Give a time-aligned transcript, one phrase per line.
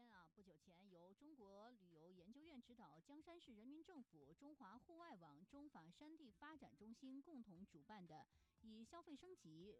[0.00, 8.26] 间啊，不久前由中国旅游研究院指导，江山市人民政府、中华户外网、中法山地发展中心共同主办的
[8.62, 9.76] 以消费升级。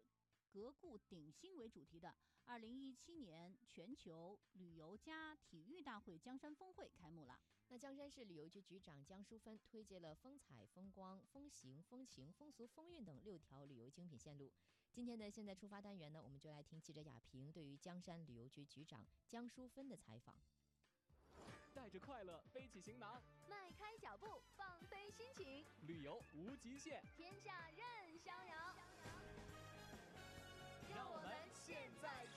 [0.51, 2.13] 革故鼎新为主题的
[2.45, 7.39] 二零一七年全球旅游加体育大会江山峰会开幕了。
[7.69, 14.51] 那江山市旅游局局长江淑芬推介了风采、风光、风行、风情、风俗、风韵等六条旅游精品线路。
[14.93, 20.35] 今天的现在出发单元呢，我们就来听记者亚平对于江山旅游局局长江淑芬的采访。
[21.73, 28.75] 带着快乐背起行囊，迈开脚步放飞心情，旅游无极限，天下任逍遥。
[30.89, 32.27] 让我们现在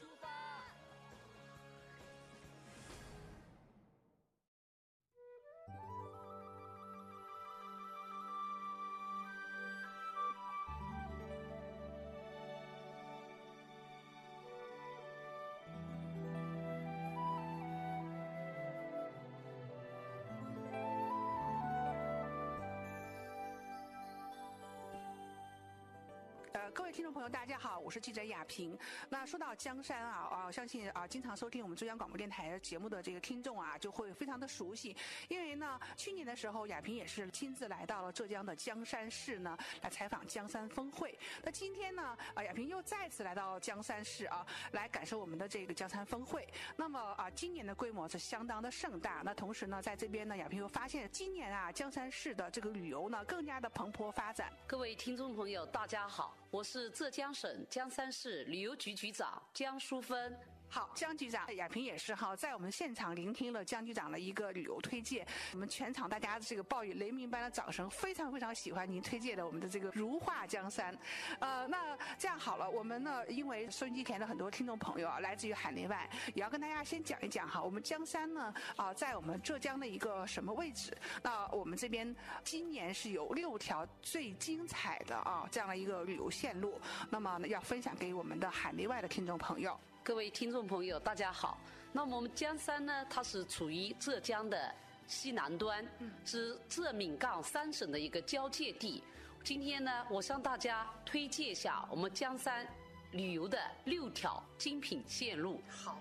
[26.95, 28.79] 听众朋友，大家好，我是记者亚平。
[29.09, 34.97] 那说到江山啊啊，相信啊，经常收听我们中央广播电台节目的这个听众啊，就会非常的熟悉。
[35.27, 41.19] 因为呢，去年的时候，亚平也是亲自来到了浙江的江山市呢，来采访江山峰会。
[41.43, 46.49] 那今天呢，啊，亚平又再次来到江山市啊，来感受我们的这个江山峰会。
[46.77, 49.21] 那么啊，今年的规模是相当的盛大。
[49.25, 54.53] 那同时呢，在这边呢，亚平又发现今年啊，江山市的这个旅游呢，更加的蓬勃发展。
[54.65, 56.37] 各位听众朋友，大家好。
[56.53, 60.37] 我是浙江省江山市旅游局局长江淑芬。
[60.75, 70.93] 好，江局长，亚萍也是哈，在我们现场聆听了江局长的一个旅游推荐，我们全场大家这个暴雨雷鸣般的掌声，非常非常喜欢您推荐的我们的这个如画江山。
[71.39, 80.93] 呃，那这样好了，我们呢，因为收音机前的很多听众朋友啊，来自于海内外，也要跟大家先讲一讲哈，我们江山呢啊，在我们浙江的一个什么位置？
[81.23, 82.13] 那我们这边
[82.43, 86.81] 今年是有六条最精彩的啊这样的一个旅游线路，
[87.11, 89.79] 那么呢，要分享给我们的海内外的听众朋友。
[90.05, 91.59] 各位听众朋友，大家好。
[91.91, 94.71] 那么我们江山呢，它是处于浙江的
[95.07, 95.83] 西南端，
[96.27, 99.03] 是浙闽赣三省的一个交界地。
[99.43, 102.69] 今天呢，我向大家推荐一下我们江山
[103.13, 105.63] 旅游的六条精品线路。
[105.71, 105.99] 好。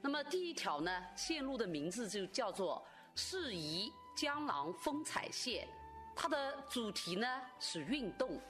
[0.00, 2.82] 那么第一条呢，线路的名字就叫做
[3.14, 5.68] 适宜江南风采线，
[6.16, 8.40] 它的主题呢是运动。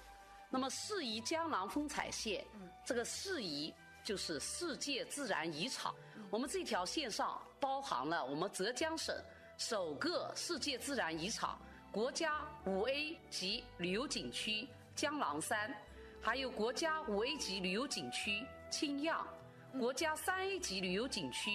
[0.51, 2.47] 那么适宜江南风采线，
[2.87, 3.75] 这个适宜。
[4.05, 5.91] 就是世界自然遗产，
[6.31, 9.17] 我们这条线上包含了我们浙江省
[9.57, 11.57] 首个世界自然遗产、
[11.91, 15.75] 国家五 A 级旅游景区江郎山，
[16.21, 19.27] 还有国家五 A 级旅游景区青漾，
[19.79, 21.51] 国家三 A 级旅游景区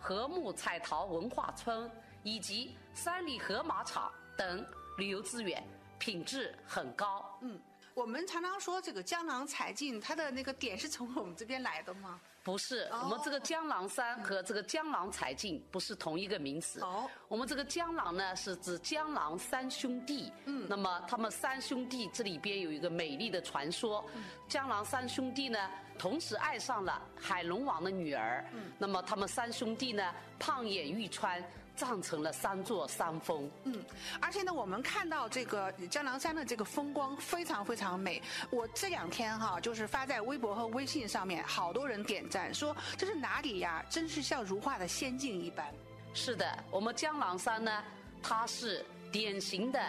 [0.00, 1.88] 禾木彩陶文化村，
[2.24, 4.66] 以及三里河马场等
[4.98, 5.62] 旅游资源，
[6.00, 7.38] 品质很高。
[7.42, 7.60] 嗯。
[7.94, 12.20] 我们常常说这个江郎才尽，它的那个点是从我们这边来的吗？
[12.42, 16.80] 不是，我们这个江郎山和这个江郎才尽不是同一个名词。
[16.80, 20.32] 哦，我们这个江郎呢是指江郎三兄弟。
[20.46, 24.04] 嗯，那么他们三兄弟这里边有一个美丽的传说，
[24.48, 28.44] 江郎三兄弟呢同时爱上了海龙王的女儿。
[28.52, 31.42] 嗯，那么他们三兄弟呢胖眼玉川。
[31.76, 33.50] 涨成了三座山峰。
[33.64, 33.82] 嗯，
[34.20, 38.22] 而且呢，我们看到这个江郎山的这个风光非常非常美。
[38.50, 43.84] 我这两天哈，就是发在微博和微信上面，好多人点赞说这是哪里呀？
[43.88, 45.66] 真是像如画的仙境一般。
[46.14, 47.82] 是的，我们江郎山呢，
[48.22, 49.80] 它是典型的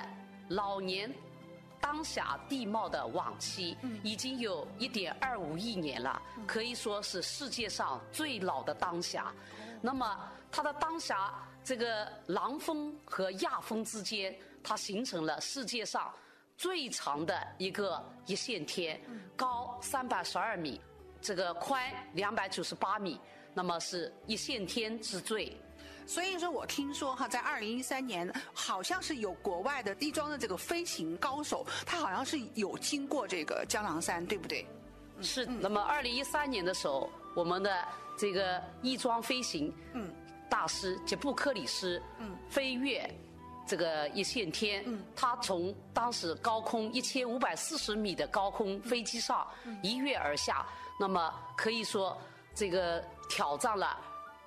[0.47, 1.13] 老年
[1.81, 9.33] 当下地貌的晚期，已经有一点二五亿年了，可以说是世界上最老的当下。
[9.81, 10.17] 那么
[10.49, 11.33] 它的当下，
[11.63, 16.13] 这个南峰和亚峰之间，它形成了世界上
[16.57, 19.01] 最长的一个一线天，
[19.35, 20.81] 高三百十二米，
[21.21, 21.81] 这个宽
[22.13, 23.19] 两百九十八米，
[23.53, 25.55] 那么是一线天之最。
[26.05, 34.67] 所以说我听说哈，在二零一三年，好像是有国外的亦庄的这个飞行高手，他好像是有经过这个江郎山，对不对？
[35.21, 35.45] 是。
[35.45, 37.09] 那么二零一三年的时候。
[37.35, 37.83] 我们的
[38.15, 39.73] 这个翼装飞行
[40.53, 43.09] 大师杰布克里斯嗯飞越
[43.65, 49.47] 这个一线天，嗯他从当时高空一千五百四十米的高空飞机上
[49.81, 50.63] 一跃而下，
[50.99, 52.15] 那么可以说
[52.53, 53.97] 这个挑战了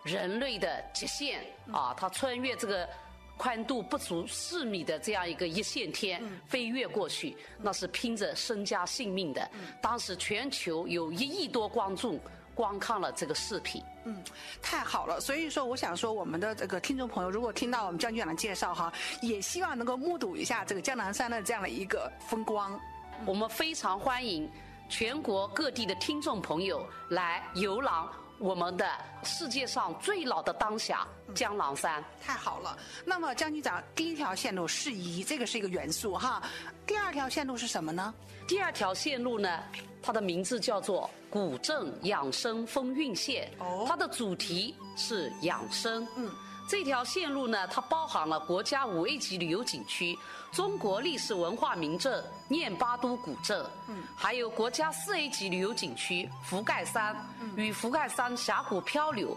[0.04, 1.92] 人类的极限啊！
[1.98, 2.88] 他穿越这个
[3.36, 9.50] 宽度不足四米的这样一个一线天飞跃过去，那是拼着身家性命的。
[9.82, 12.20] 当时全球有一亿多观众。
[12.56, 13.80] 观看了这个视频。
[14.04, 14.16] 嗯，
[14.62, 15.20] 太好了。
[15.20, 22.80] 所以说，我想说，我们的这个听众朋友，如果听到我们江局长的介绍哈，也希望能够目睹一下这个江南山的这样的一个风光。
[23.24, 24.50] 我们非常欢迎
[24.88, 27.94] 全国各地的听众朋友来游览
[28.38, 28.86] 我们的
[29.22, 32.04] 世界上最老的丹霞江郎山。
[32.22, 32.76] 太好了。
[33.04, 36.42] 那么，江局长，第一条线路是宜，这个是一个元素哈。
[36.86, 38.14] 第二条线路是什么呢？
[38.46, 39.62] 第二条线路呢，
[40.02, 43.50] 它的名字叫做古镇养生风韵线。
[43.58, 46.06] 哦它的主题是养生。
[46.16, 46.30] 嗯。
[46.68, 50.18] 这条线路呢，它包含了国家五 A 级旅游景区、
[50.50, 57.16] 中国历史文化名镇念巴都古镇，嗯，还有国家四 A 级旅游景区福盖山
[57.54, 59.36] 与福盖山峡谷漂流，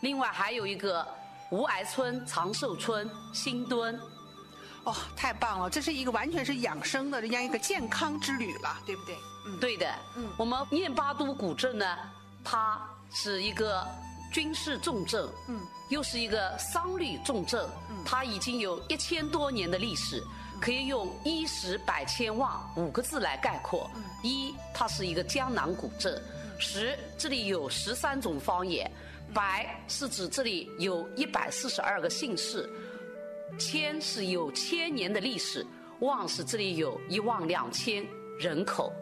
[0.00, 1.06] 另外还有一个
[1.50, 4.00] 吴癌村、长寿村、新墩。
[4.84, 5.70] 哦，太棒了！
[5.70, 9.16] 这是一个完全是养生的这样一个健康之旅了，对不对？
[9.46, 11.98] 嗯，对的，嗯，我们念巴都古镇呢，
[12.42, 12.80] 它
[13.12, 13.86] 是一个
[14.32, 20.24] 军事重镇，嗯，又是一个商旅重镇，嗯，它已经有一千多年的历史，
[20.60, 23.90] 可以用一十百千万五个字来概括。
[24.22, 26.18] 一，它是一个江南古镇；
[26.58, 28.90] 十，这里有十三种方言；
[29.34, 32.66] 百是指这里有一百四十二个姓氏；
[33.58, 35.62] 千是有千年的历史；
[36.00, 38.06] 万是这里有一万两千
[38.38, 38.92] 人口。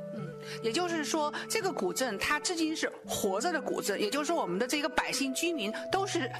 [0.62, 6.30] 也就是说，这个古镇它至今是活着的古镇，也就是说，我们的这个百姓居民都是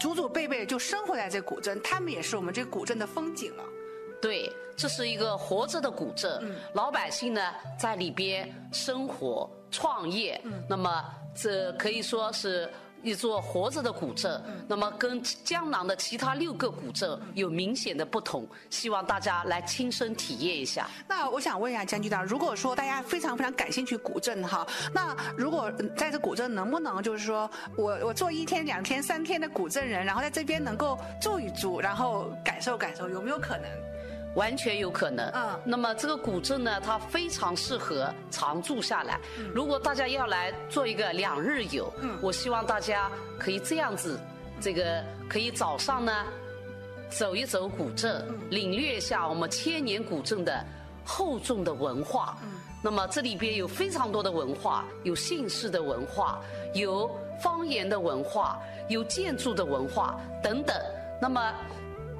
[0.00, 3.64] 祖祖辈辈就生活在这古镇，他们也是我们这个古镇的风景了。
[4.20, 7.40] 对，这是一个活着的古镇，老百姓呢
[7.78, 12.70] 在里边生活创业，那么这可以说是
[13.06, 20.88] 一座活着的古镇，那么跟江南的其他六个古镇有明显的不同，希望大家来亲身体验一下。
[21.06, 33.85] 那我想问一下江局长，如果说大家非常非常感兴趣古镇哈，那如果嗯在这古镇能不能就是说我我做一天、两天、三天的古镇人，然后在这边能够住一住，然后感受感受，有没有可能？
[34.36, 35.28] 完全有可能。
[35.34, 39.18] 嗯那么这个古镇呢，它非常适合常住下来。
[39.52, 44.20] 如果大家要来做一个两日游，嗯我希望大家可以这样子，
[44.60, 46.12] 这个可以早上呢
[47.10, 50.64] 走一走古镇，领略一下我们千年古镇的
[51.04, 52.36] 厚重的文化。
[52.82, 56.38] 那么这里边有非常多的文化，有姓氏的文化，
[56.74, 57.10] 有
[57.42, 60.76] 方言的文化，有建筑的文化等等。
[61.20, 61.52] 那么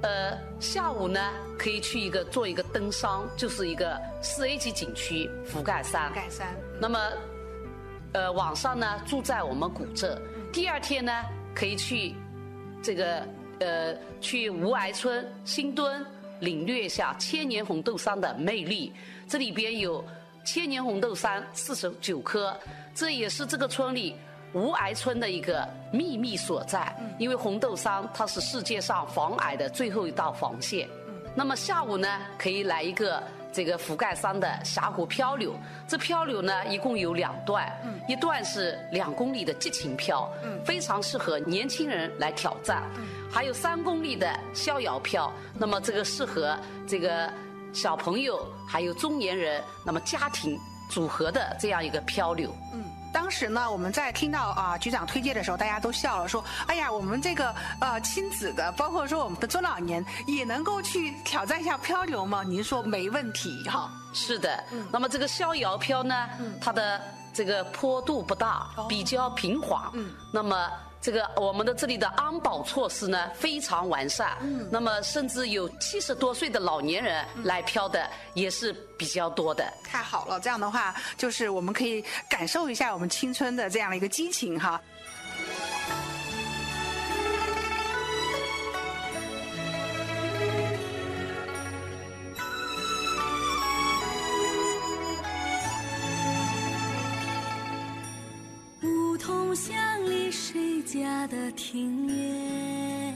[0.02, 6.12] 呃，下午呢可以去一个做一个登山，就是一个四 A 级景区福盖山。
[6.12, 6.98] 盖山，那么，
[8.12, 10.20] 呃，晚上呢住在我们古镇，
[10.52, 11.12] 第二天呢
[11.54, 12.14] 可以去
[12.82, 13.26] 这个
[13.60, 16.04] 呃去吴癌村、新墩
[16.40, 18.92] 领略一下千年红豆杉的魅力。
[19.26, 20.04] 这里边有
[20.44, 22.56] 千年红豆杉四十九棵，
[22.94, 24.14] 这也是这个村里。
[24.56, 30.88] 吴癌村的一个秘密所在，因为红豆杉它是世界上防癌的最后一道防线。
[31.34, 32.08] 那么下午呢，
[32.38, 33.22] 可以来一个
[33.52, 35.54] 这个福盖山的峡谷漂流。
[35.86, 37.70] 这漂流呢，一共有两段，
[38.08, 40.26] 一段是两公里的激情漂，
[40.64, 42.84] 非常适合年轻人来挑战；
[43.30, 47.30] 还有三公里的逍遥漂，那么这个适合这个
[47.74, 52.50] 小朋友还有中年人，那么家庭组合的这样一个漂流。
[53.26, 63.90] 当时呢，我们在听到啊、局长推荐的时候，大家都笑了，说：“哎呀，我们这个呃亲子的，包括说我们的中老年也能够去挑战一下漂流吗？”您说没问题哈。
[64.12, 66.14] 是的，那么这个逍遥漂呢，
[66.60, 67.00] 它的
[67.34, 69.82] 这个坡度不大，比较平缓。
[69.94, 74.36] 嗯，那么这个我们的这里的安保措施呢非常完善。
[74.40, 79.64] 嗯，那么甚至有七十多岁的老年人来漂的也是比较多的。
[79.84, 84.80] 太好了，这样的话，就是我们可以感受一下我们青春的这样的一个激情哈。
[100.56, 103.14] 谁家的庭院？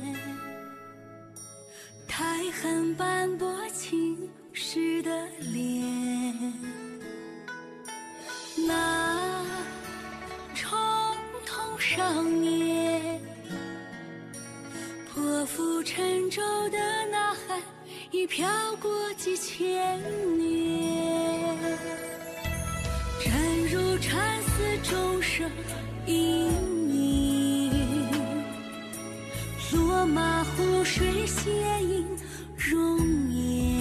[2.06, 6.52] 苔痕斑驳青石的脸。
[8.68, 9.42] 那
[10.54, 10.78] 冲
[11.46, 13.18] 动少年，
[15.10, 17.58] 破釜沉舟的呐喊，
[18.10, 18.46] 已飘
[18.82, 19.98] 过几千
[20.36, 21.56] 年。
[23.18, 25.50] 沉入禅寺，终生
[26.04, 26.50] 一
[30.12, 31.50] 马湖水，斜
[31.82, 32.04] 映
[32.56, 33.79] 容颜。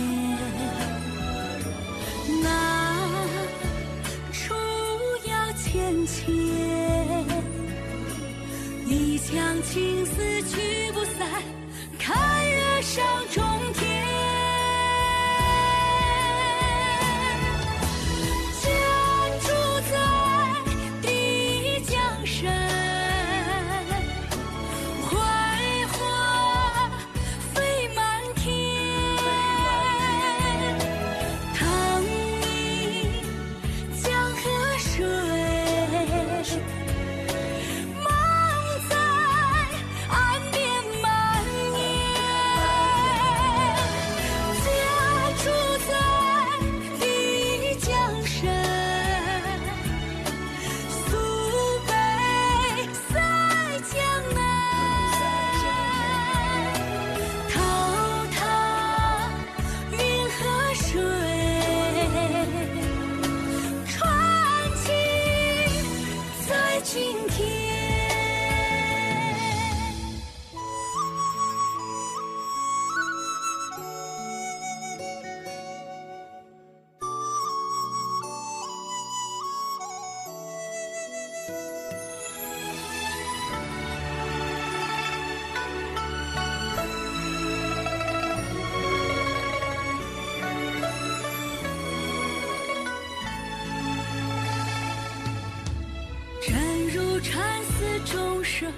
[97.29, 98.73] 禅寺终生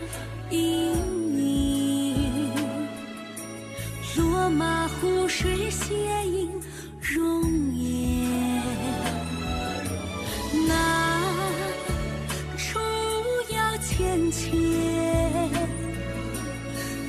[0.49, 0.53] 旖
[1.37, 2.13] 旎，
[4.17, 5.95] 落马湖水斜
[6.27, 6.51] 映
[6.99, 8.27] 容颜。
[10.67, 11.23] 那
[12.57, 12.77] 处
[13.53, 14.51] 要浅浅，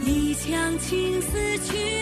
[0.06, 2.01] 一腔情丝驱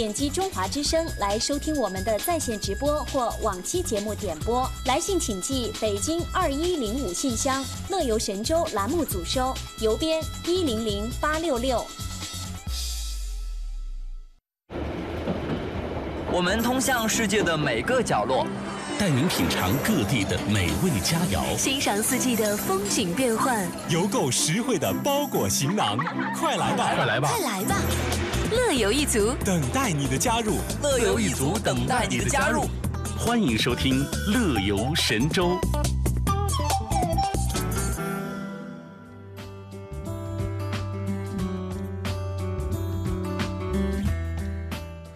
[0.00, 4.66] 点击中华之声来收听我们的在线直播或往期节目点播。
[4.86, 11.84] 来信请寄北京二一零五信箱，乐游神州栏目组收，邮编一零零八六六。
[16.32, 18.46] 我们通向世界的每个角落，
[18.98, 25.98] 带您品尝各地的美味佳肴，欣赏四季的风景变幻，邮购实惠的包裹行囊，
[26.38, 27.76] 快来吧，快来吧，快来吧！
[28.50, 32.62] 乐游一族等待你的加入，乐游一族等待你的加入。
[33.16, 35.50] 欢迎收听《乐游神州》。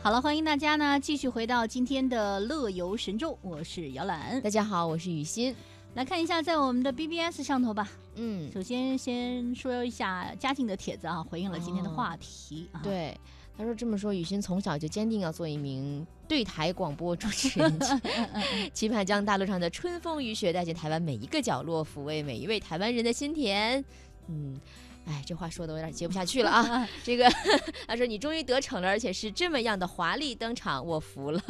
[0.01, 4.41] 好了，欢迎大家呢继续回到今天的乐游神州，我是姚兰。
[4.43, 5.53] 大家好，我是雨欣。
[5.95, 7.89] 来看一下在我们的 BBS 上头吧。
[8.17, 12.81] 嗯，首先先说一下嘉靖的帖子啊，回应了今天的话题、哦、啊。
[12.83, 13.19] 对。
[13.57, 17.81] 他说这么说，雨欣从小就坚定要做一名对台广播主持人，
[18.75, 23.85] 期盼将大陆上的春风雨雪带进台湾每一个角落，抚慰每一位台湾人的心田。
[24.27, 24.61] 嗯。
[25.07, 26.89] 哎，这话说的我有点接不下去了啊！
[27.05, 27.31] 这个
[27.87, 31.41] 他说你终于得逞了，而且是这么样的华丽登场，我服了。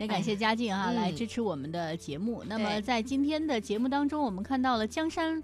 [0.00, 2.42] 也感谢嘉靖啊，来支持我们的节目。
[2.46, 5.40] 那么在今天的节目当中，我们看到了江山，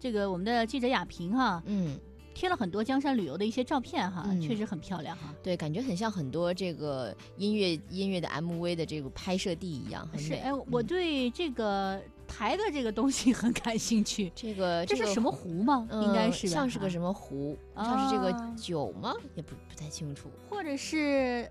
[0.00, 1.96] 这个我们的记者亚平哈，嗯，
[2.34, 5.32] 贴了很多江山旅游的一些照片哈，确实很漂亮哈。
[5.44, 10.38] 对，感觉很像很多这个音乐音乐的 MV 的这个拍摄地一样，很美。
[10.38, 12.00] 哎，我对这个。
[12.32, 15.88] 台的这个东西很感兴趣， 这个这是什么湖吗？
[15.90, 19.12] 应该是像是个什么湖，像是这个酒吗？
[19.34, 21.50] 也不不太清楚，或者是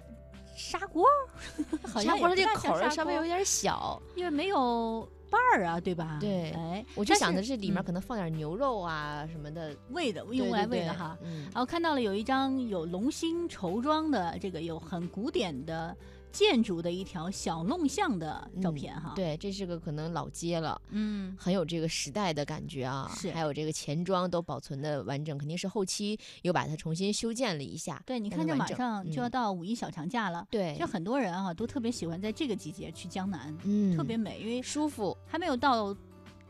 [0.59, 1.05] 砂锅，
[2.01, 6.17] 砂锅这口儿稍微有点小，因为没有瓣儿啊，对吧？
[6.19, 11.17] 对，哎，我就想的是里面可能放点牛肉啊什么的，喂的用来喂的哈。
[11.45, 15.95] 然后看到了有一张有龙兴绸装的这个有很古典的。
[16.31, 28.01] 建筑的一条小弄巷的照片哈，对，这是个可能老街了，嗯，很有这个时代的感觉啊，是，还有这个钱庄都保存的完整，肯定是后期又把它重新修建了一下。
[28.05, 35.95] 对，你看这马上就要到五一小长假了，对，就很多人啊都特别喜欢在这个季节去江南，嗯，特别美，因为舒服，还没有到。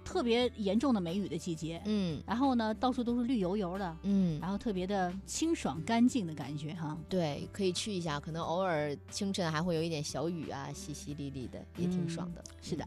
[0.10, 6.98] 特别严重的梅雨的季节，嗯，然后呢，到处都是绿油油的，嗯，然后特别的清爽干净的感觉哈。
[7.08, 12.44] 对，可以去一下，可能偶尔清晨还会有一点小雨啊，淅淅沥沥的，也挺爽的。
[12.60, 12.84] 是的。